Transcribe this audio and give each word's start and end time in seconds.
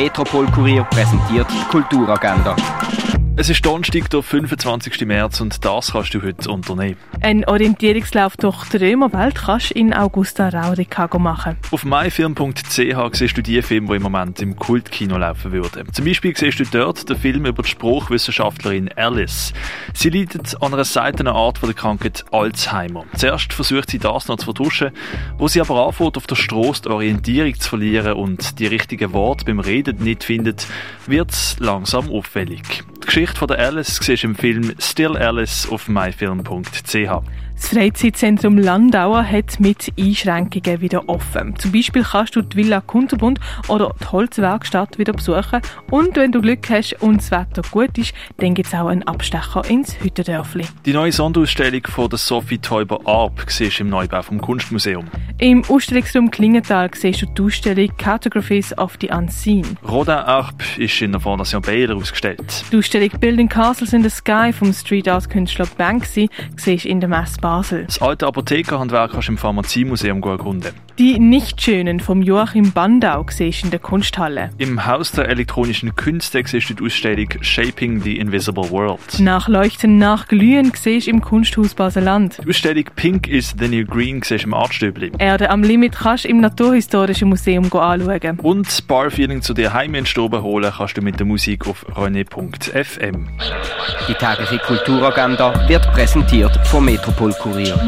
Metropol 0.00 0.46
Kurier 0.46 0.82
präsentiert 0.84 1.46
Kulturagenda. 1.68 2.56
Es 3.40 3.48
ist 3.48 3.64
Donnerstag, 3.64 4.10
der 4.10 4.22
25. 4.22 5.06
März 5.06 5.40
und 5.40 5.64
das 5.64 5.92
kannst 5.92 6.12
du 6.12 6.20
heute 6.20 6.50
unternehmen. 6.50 6.98
Ein 7.22 7.46
Orientierungslauf 7.46 8.36
durch 8.36 8.68
die 8.68 8.76
Römerwelt 8.76 9.36
kannst 9.36 9.70
du 9.70 9.78
in 9.78 9.94
Augusta 9.94 10.50
Raurica 10.50 11.08
machen. 11.18 11.56
Auf 11.70 11.86
myfilm.ch 11.86 13.16
siehst 13.16 13.38
du 13.38 13.42
die 13.42 13.62
Filme, 13.62 13.88
die 13.88 13.96
im 13.96 14.02
Moment 14.02 14.42
im 14.42 14.56
Kultkino 14.56 15.16
laufen 15.16 15.52
würden. 15.52 15.90
Zum 15.90 16.04
Beispiel 16.04 16.36
siehst 16.36 16.60
du 16.60 16.64
dort 16.64 17.08
den 17.08 17.16
Film 17.16 17.46
über 17.46 17.62
die 17.62 17.70
Spruchwissenschaftlerin 17.70 18.90
Alice. 18.94 19.54
Sie 19.94 20.10
leidet 20.10 20.60
an 20.60 20.74
einer 20.74 20.84
seltenen 20.84 21.32
Art 21.32 21.56
von 21.56 21.70
der 21.70 21.76
Krankheit 21.76 22.26
Alzheimer. 22.32 23.06
Zuerst 23.16 23.54
versucht 23.54 23.90
sie 23.90 23.98
das 23.98 24.28
noch 24.28 24.36
zu 24.36 24.44
vertuschen, 24.44 24.90
wo 25.38 25.48
sie 25.48 25.62
aber 25.62 25.86
anfängt, 25.86 26.18
auf 26.18 26.26
der 26.26 26.36
Straße 26.36 26.82
die 26.82 26.88
Orientierung 26.90 27.58
zu 27.58 27.70
verlieren 27.70 28.12
und 28.12 28.58
die 28.58 28.66
richtigen 28.66 29.14
Worte 29.14 29.46
beim 29.46 29.60
Reden 29.60 30.04
nicht 30.04 30.24
findet, 30.24 30.66
wird 31.06 31.30
es 31.30 31.56
langsam 31.58 32.10
auffällig. 32.10 32.84
Die 33.10 33.14
Geschichte 33.14 33.38
von 33.38 33.48
der 33.48 33.58
Alice 33.58 33.96
siehst 34.00 34.22
du 34.22 34.28
im 34.28 34.36
Film 34.36 34.72
Still 34.78 35.16
Alice 35.16 35.68
auf 35.68 35.88
myfilm.ch. 35.88 36.92
Das 36.92 37.68
Freizeitzentrum 37.68 38.56
Landauer 38.56 39.24
hat 39.24 39.58
mit 39.58 39.92
Einschränkungen 39.98 40.80
wieder 40.80 41.08
offen. 41.08 41.56
Zum 41.58 41.72
Beispiel 41.72 42.04
kannst 42.04 42.36
du 42.36 42.42
die 42.42 42.56
Villa 42.56 42.80
Kunterbund 42.80 43.40
oder 43.66 43.96
die 44.00 44.06
Holzwerkstatt 44.06 44.96
wieder 44.96 45.12
besuchen. 45.12 45.60
Und 45.90 46.14
wenn 46.14 46.30
du 46.30 46.40
Glück 46.40 46.70
hast 46.70 47.02
und 47.02 47.16
das 47.16 47.32
Wetter 47.32 47.62
gut 47.72 47.98
ist, 47.98 48.14
dann 48.36 48.54
gibt 48.54 48.68
es 48.68 48.74
auch 48.74 48.86
einen 48.86 49.02
Abstecher 49.02 49.68
ins 49.68 50.00
Hüttendörfli. 50.00 50.66
Die 50.86 50.92
neue 50.92 51.10
Sonderausstellung 51.10 51.82
von 51.88 52.08
der 52.08 52.18
Sophie 52.18 52.58
Teuber 52.58 53.00
Arp 53.06 53.44
siehst 53.48 53.80
du 53.80 53.82
im 53.82 53.90
Neubau 53.90 54.22
vom 54.22 54.40
Kunstmuseum. 54.40 55.06
Im 55.40 55.64
Ausstellungsraum 55.64 56.30
Klingenthal 56.30 56.90
siehst 56.94 57.22
du 57.22 57.26
die 57.26 57.42
Ausstellung 57.42 57.88
Categories 57.96 58.76
of 58.76 58.98
the 59.00 59.08
Unseen. 59.08 59.64
Rodin 59.88 60.14
Arp 60.14 60.62
ist 60.76 61.00
in 61.00 61.12
der 61.12 61.20
Fondation 61.20 61.62
Baylor 61.62 61.96
ausgestellt. 61.96 62.62
Die 62.70 62.76
Ausstellung 62.76 63.08
Building 63.18 63.48
Castles 63.48 63.94
in 63.94 64.02
the 64.02 64.10
Sky 64.10 64.52
vom 64.52 64.72
Street 64.72 65.08
Art 65.08 65.30
Künstler 65.30 65.66
Banksy 65.78 66.28
siehst 66.56 66.84
du 66.84 66.90
in 66.90 67.00
der 67.00 67.08
Messbar 67.08 67.60
Basel. 67.60 67.84
Das 67.86 68.00
alte 68.00 68.26
Apothekerhandwerk 68.26 69.12
kannst 69.12 69.28
du 69.28 69.32
im 69.32 69.38
Pharmaziemuseum 69.38 70.22
erkunden. 70.22 70.72
Die 70.98 71.18
Nicht-Schönen 71.18 71.98
vom 71.98 72.20
Joachim 72.20 72.72
Bandau 72.72 73.24
siehst 73.30 73.64
in 73.64 73.70
der 73.70 73.80
Kunsthalle. 73.80 74.50
Im 74.58 74.84
Haus 74.86 75.12
der 75.12 75.28
elektronischen 75.28 75.96
Künste 75.96 76.42
siehst 76.44 76.68
du 76.68 76.74
die 76.74 76.84
Ausstellung 76.84 77.28
Shaping 77.40 78.02
the 78.02 78.18
Invisible 78.18 78.70
World. 78.70 79.18
Nach 79.18 79.48
Leuchten, 79.48 79.96
nach 79.96 80.28
Glühen 80.28 80.72
siehst 80.74 81.08
im 81.08 81.22
Kunsthaus 81.22 81.74
Baseland. 81.74 82.38
Die 82.44 82.48
Ausstellung 82.50 82.84
Pink 82.96 83.26
is 83.28 83.54
the 83.58 83.68
New 83.68 83.86
Green 83.86 84.20
siehst 84.22 84.44
im 84.44 84.52
Artstöbli. 84.52 85.10
Erde 85.30 85.48
am 85.50 85.62
Limit 85.62 85.92
kannst 85.92 86.24
du 86.24 86.28
im 86.28 86.40
Naturhistorischen 86.40 87.28
Museum 87.28 87.72
anschauen. 87.72 88.40
Und 88.40 88.88
Barfeeling 88.88 89.42
zu 89.42 89.54
dir 89.54 89.72
heim 89.72 89.94
in 89.94 90.04
Stoben 90.04 90.42
holen 90.42 90.72
kannst 90.76 90.96
du 90.96 91.02
mit 91.02 91.20
der 91.20 91.26
Musik 91.26 91.68
auf 91.68 91.86
rené.fm. 91.90 93.28
Die 94.08 94.14
tägliche 94.14 94.58
Kulturagenda 94.58 95.68
wird 95.68 95.88
präsentiert 95.92 96.58
vom 96.66 96.84
Metropol 96.84 97.32
Kurier. 97.34 97.78